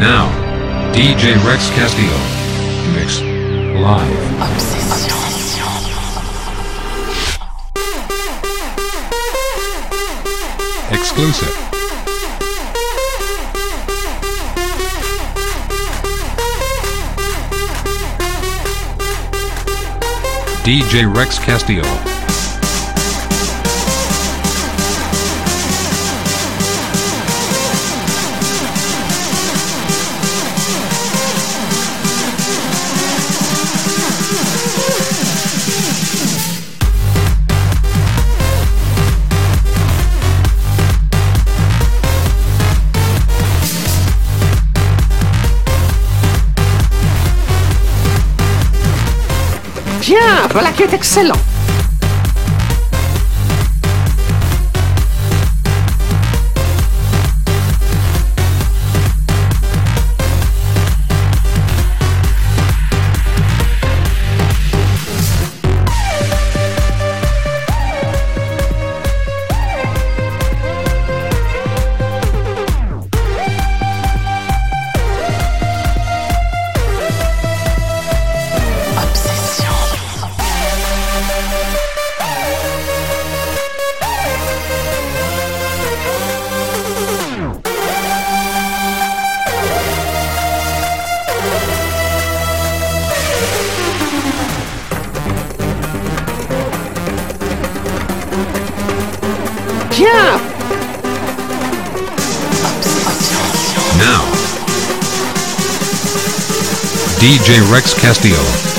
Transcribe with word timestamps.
Now, 0.00 0.30
DJ 0.94 1.36
Rex 1.44 1.68
Castillo. 1.76 2.16
Mix. 2.94 3.20
Live. 3.20 4.40
Exclusive. 10.90 11.54
DJ 20.64 21.14
Rex 21.14 21.38
Castillo. 21.38 22.09
Voilà 50.52 50.72
qui 50.72 50.82
est 50.82 50.92
excellent. 50.92 51.34
DJ 107.40 107.58
Rex 107.72 107.94
Castillo. 107.94 108.69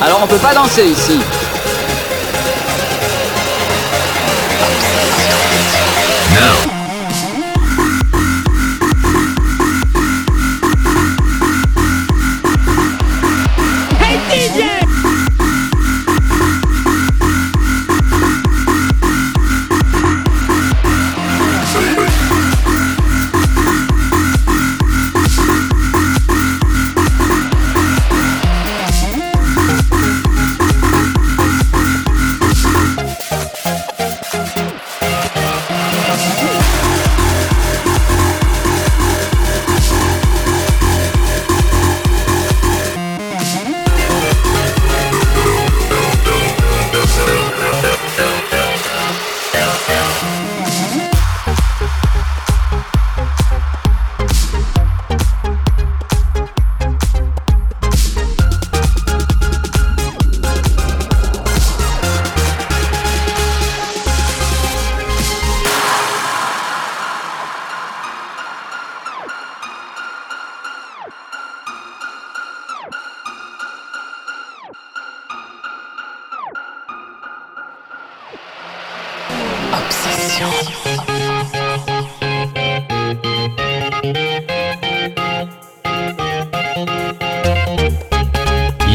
Alors 0.00 0.20
on 0.22 0.26
peut 0.26 0.36
pas 0.36 0.54
danser 0.54 0.84
ici. 0.84 1.43
Now, 6.34 6.73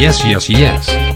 Yes, 0.00 0.24
yes, 0.24 0.48
yes. 0.48 1.09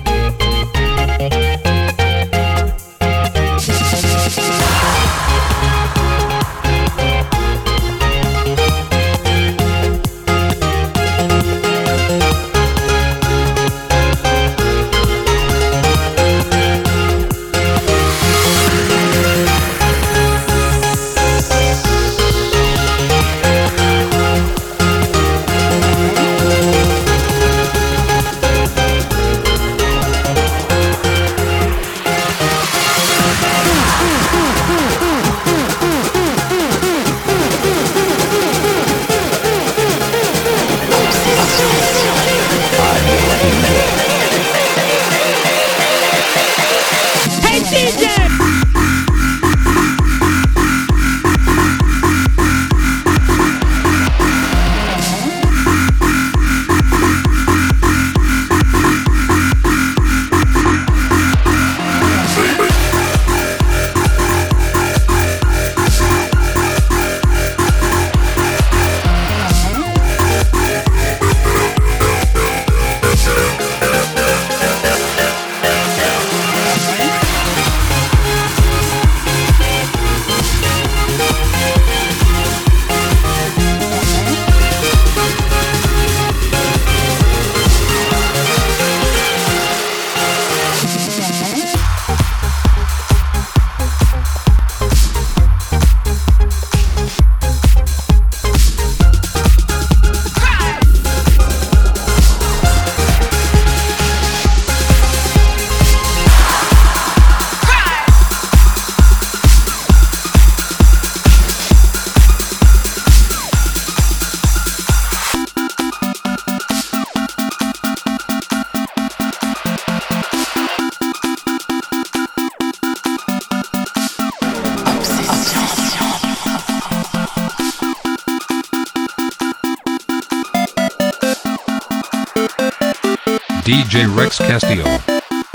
DJ 133.65 134.15
Rex 134.15 134.37
Castillo. 134.37 134.85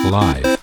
Live. 0.09 0.57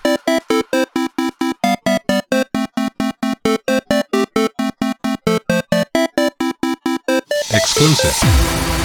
Exclusive. 7.53 8.76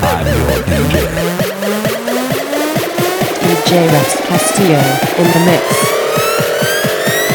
DJ. 0.00 0.24
DJ 3.42 4.16
Castillo 4.26 4.82
in 5.18 5.26
the 5.32 5.40
mix. 5.44 5.64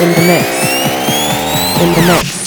In 0.02 0.10
the 0.14 0.22
mix. 0.26 0.46
In 1.82 1.94
the 1.94 2.02
mix. 2.14 2.47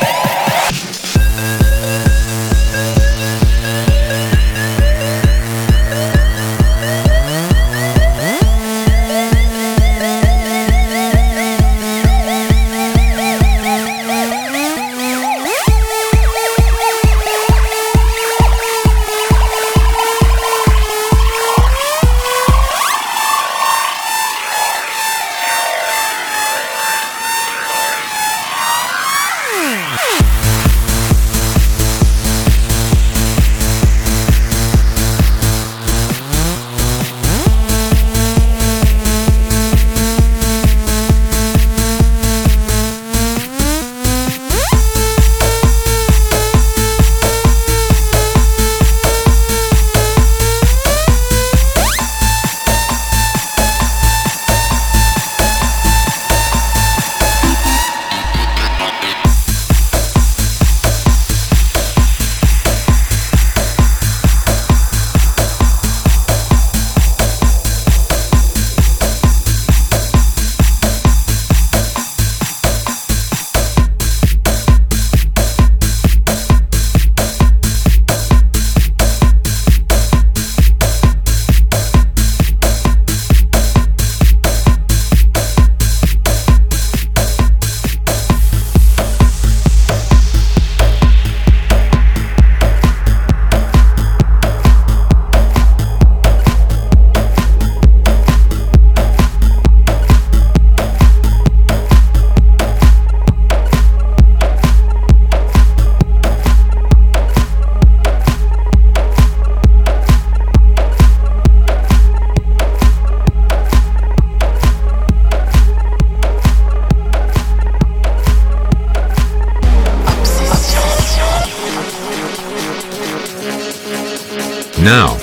Now. 124.81 125.15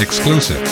Exclusive. 0.00 0.62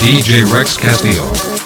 DJ 0.00 0.50
Rex 0.50 0.78
Castillo. 0.78 1.65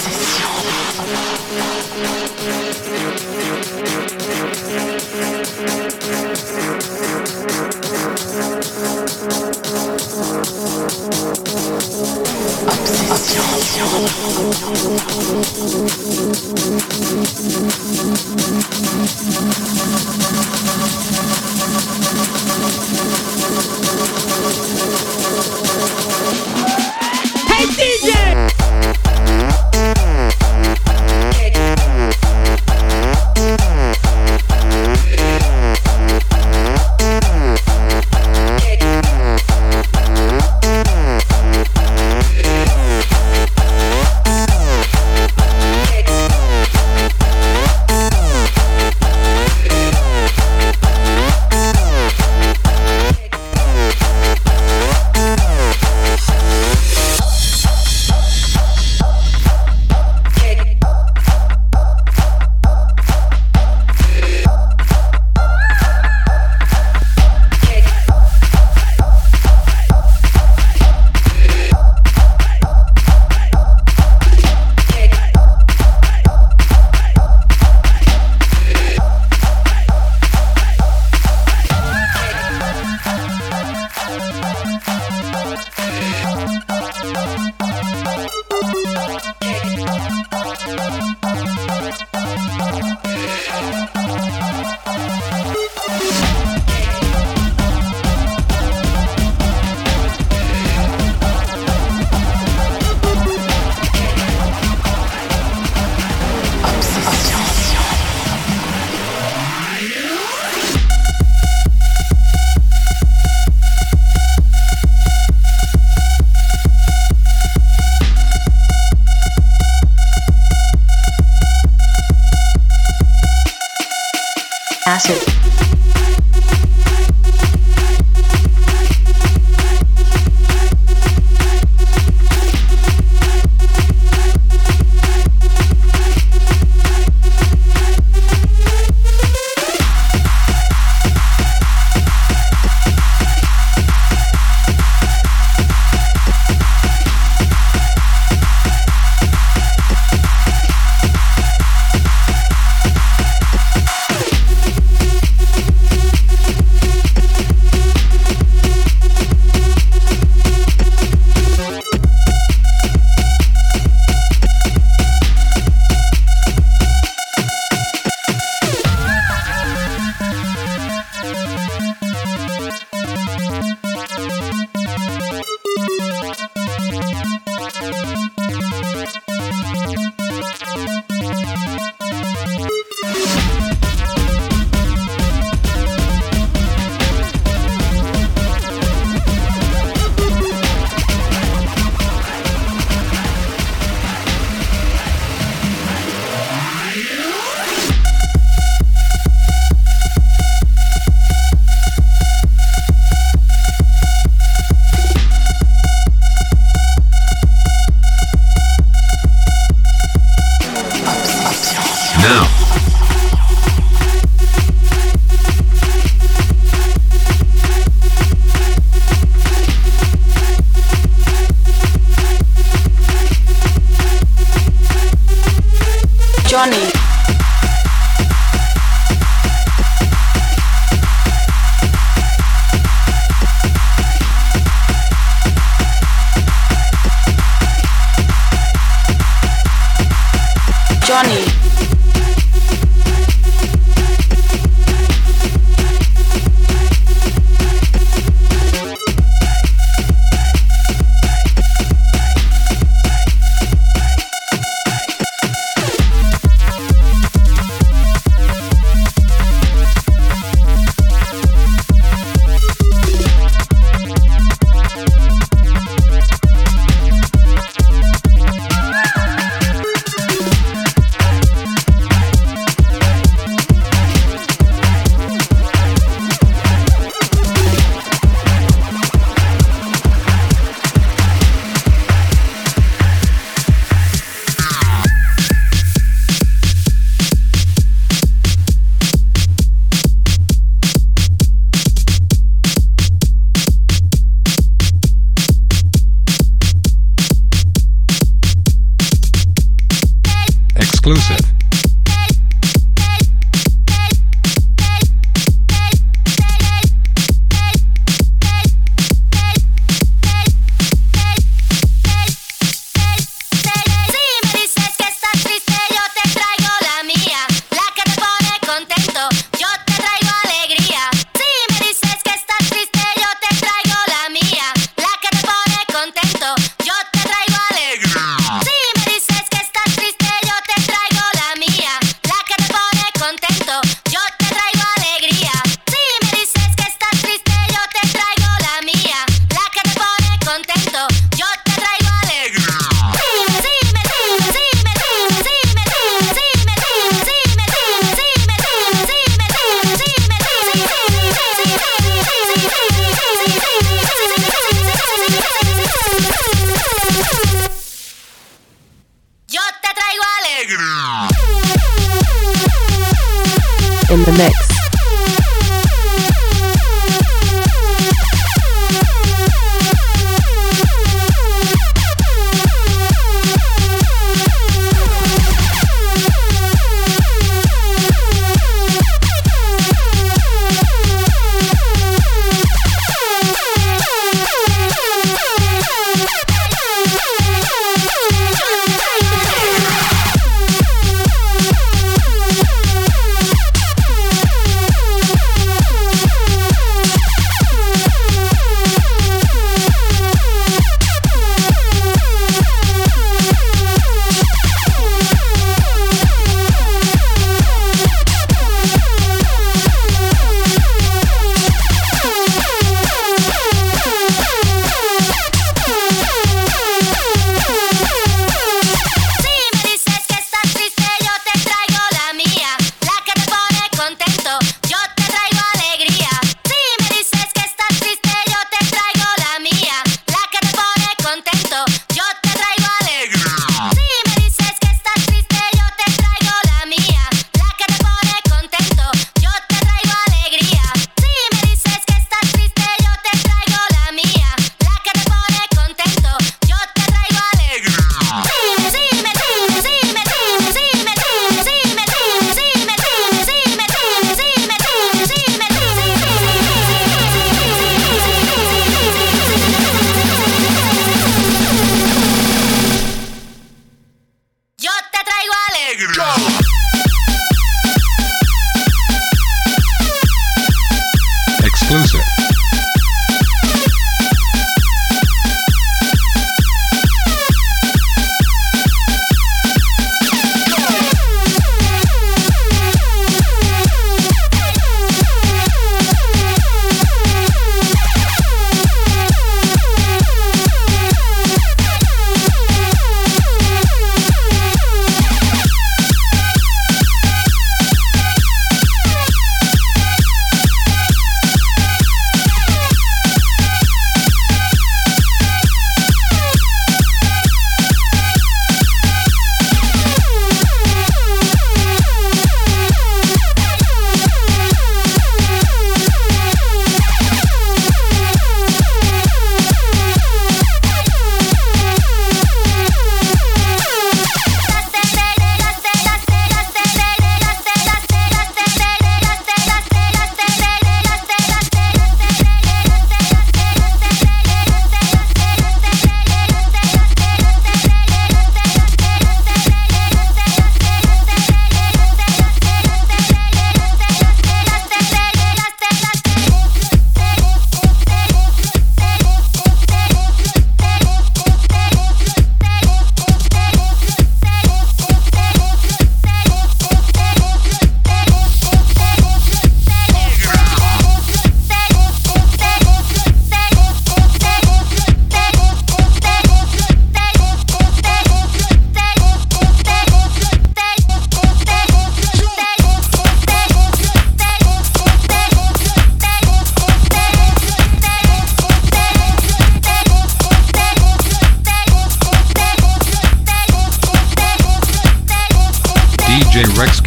Rex 586.81 586.99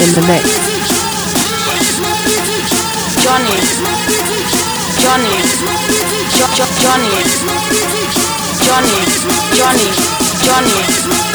in 0.00 0.14
the 0.14 0.22
mix. 0.26 0.44
Johnny, 3.20 3.56
Johnny, 5.02 5.34
jo- 6.36 6.52
jo- 6.56 6.72
Johnny, 6.80 7.10
Johnny, 8.64 8.96
Johnny, 8.96 8.96
Johnny, 9.56 9.88
Johnny, 10.40 10.70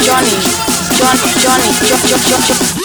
Johnny, 0.02 0.26
Johnny, 0.26 0.36
Johnny, 0.96 1.30
Johnny, 1.38 1.70
Johnny, 1.86 2.12
Johnny. 2.26 2.76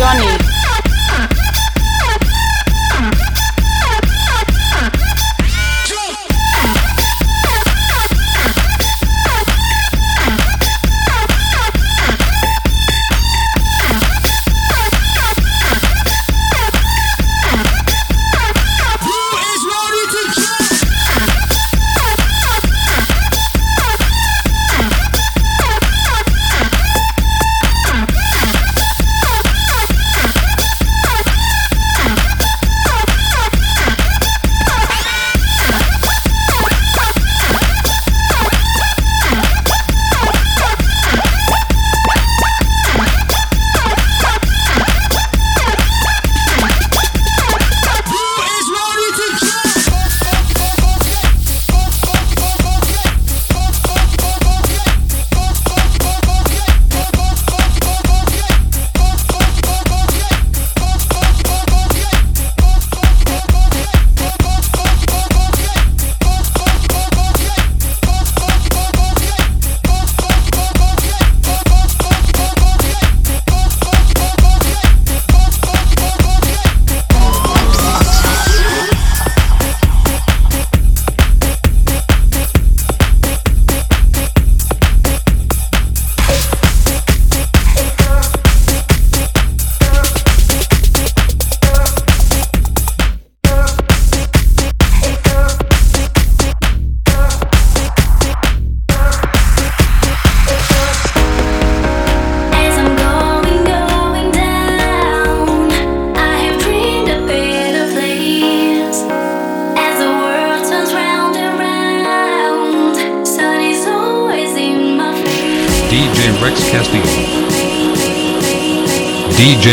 Johnny. 0.00 0.39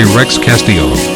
Rex 0.04 0.38
Castillo. 0.38 1.07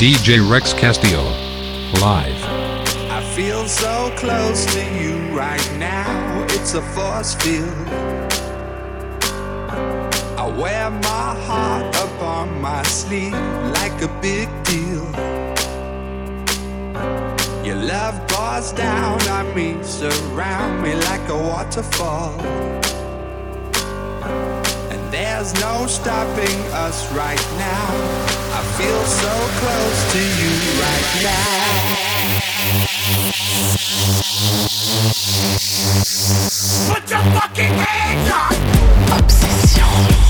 DJ 0.00 0.40
Rex 0.50 0.72
Castillo. 0.72 1.24
Live. 2.00 2.42
I 3.10 3.22
feel 3.34 3.68
so 3.68 4.10
close 4.16 4.64
to 4.72 4.80
you 4.98 5.18
right 5.36 5.70
now. 5.76 6.42
It's 6.52 6.72
a 6.72 6.80
force 6.80 7.34
field. 7.34 7.68
I 10.38 10.46
wear 10.58 10.88
my 10.88 11.36
heart 11.44 11.94
up 11.96 12.22
on 12.22 12.62
my 12.62 12.82
sleeve 12.84 13.34
like 13.74 14.00
a 14.00 14.08
big 14.22 14.48
deal. 14.64 15.04
Your 17.62 17.76
love 17.76 18.26
pours 18.26 18.72
down 18.72 19.20
on 19.28 19.54
me, 19.54 19.76
surround 19.82 20.82
me 20.82 20.94
like 20.94 21.28
a 21.28 21.36
waterfall. 21.36 22.79
There's 25.40 25.54
no 25.54 25.86
stopping 25.86 26.60
us 26.70 27.10
right 27.14 27.40
now. 27.56 27.88
I 28.52 28.62
feel 28.76 29.02
so 29.06 29.32
close 29.56 30.12
to 30.12 30.20
you 30.36 30.52
right 30.84 31.08
now. 31.24 31.80
Put 36.92 37.08
your 37.08 37.24
fucking 37.40 37.72
hands 37.72 38.28
up! 38.30 38.52
Obsession. 39.18 40.20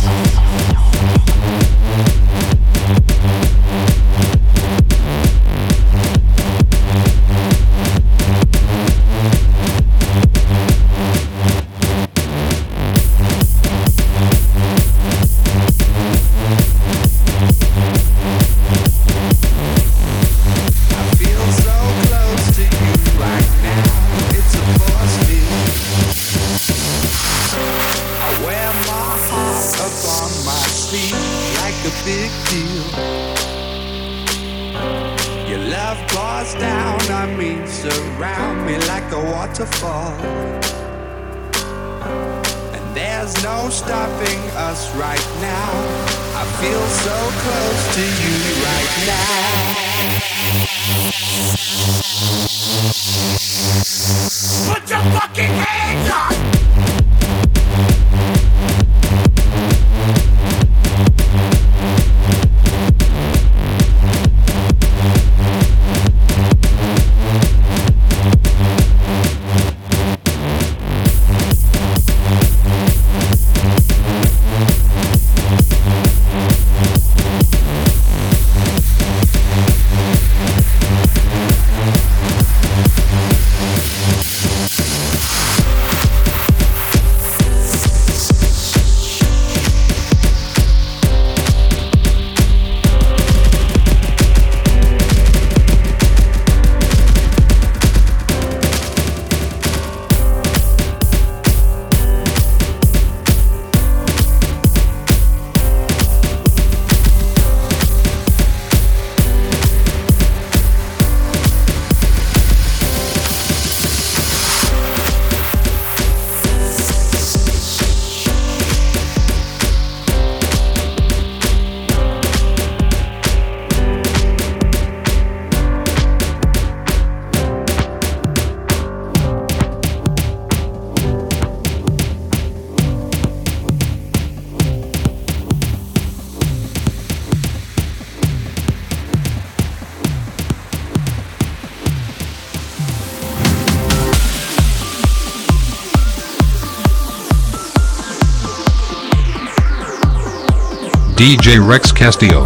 DJ 151.50 151.66
Rex 151.68 151.90
Castillo. 151.90 152.44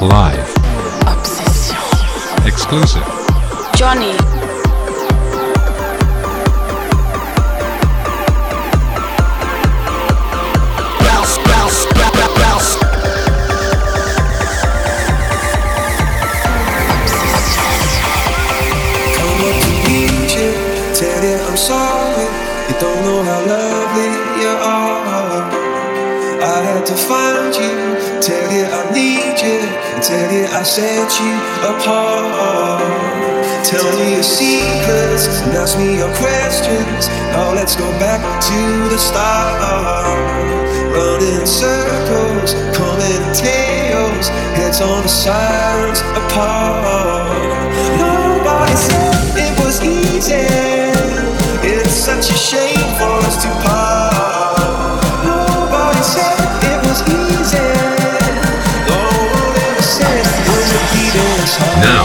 Live. 0.00 0.48
Exclusive. 2.46 3.04
Johnny. 3.76 4.19
I 30.60 30.62
set 30.62 31.08
you 31.24 31.36
apart. 31.72 32.84
Tell 33.64 33.96
me 33.98 34.12
your 34.12 34.22
secrets 34.22 35.40
and 35.40 35.56
ask 35.56 35.78
me 35.78 35.96
your 35.96 36.12
questions. 36.20 37.08
Now 37.32 37.54
let's 37.54 37.74
go 37.74 37.88
back 37.96 38.20
to 38.20 38.60
the 38.92 38.98
start. 38.98 40.20
Running 40.92 41.40
in 41.40 41.46
circles, 41.46 42.52
coming 42.76 43.24
tails, 43.32 44.28
heads 44.52 44.82
on 44.82 45.00
the 45.00 45.08
sides 45.08 46.00
apart. 46.20 47.40
Nobody 47.96 48.76
said 48.76 49.16
it 49.40 49.64
was 49.64 49.80
easy. 49.82 50.44
It's 51.64 51.90
such 51.90 52.28
a 52.28 52.36
shame 52.36 52.98
for 53.00 53.16
us 53.24 53.42
to 53.44 53.48
part. 53.66 54.39
Now. 61.80 62.04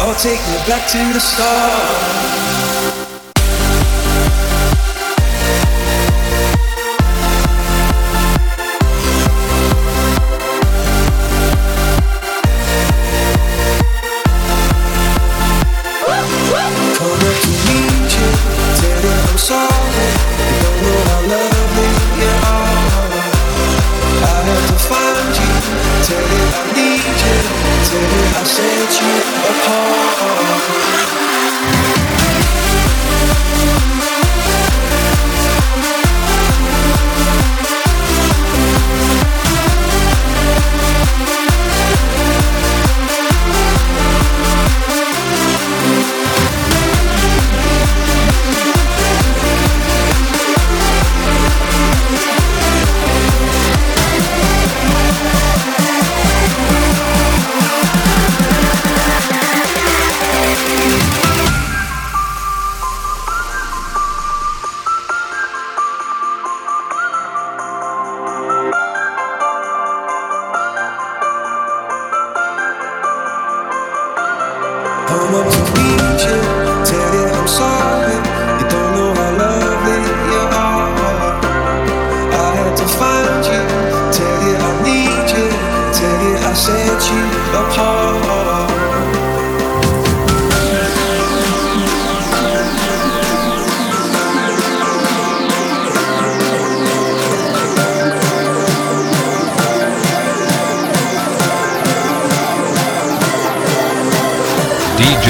Oh, 0.00 0.14
take 0.18 0.40
me 0.48 0.56
back 0.68 0.86
to 0.88 0.98
the 1.14 1.20
start. 1.20 2.28
Come 16.98 17.12
up 17.12 17.36
to 17.40 17.50
meet 17.64 18.10
you, 18.18 18.28
tell 18.76 19.02
you 19.02 19.12
I'm 19.30 19.38
sorry. 19.38 20.87
I 28.36 28.44
set 28.44 29.00
you 29.00 29.14
apart. 29.50 30.97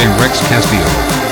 Rex 0.06 0.40
Castillo. 0.48 1.27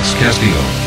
Rex 0.00 0.14
Castillo. 0.14 0.79